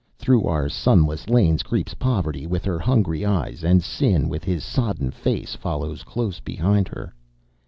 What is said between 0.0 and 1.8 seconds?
Through our sunless lanes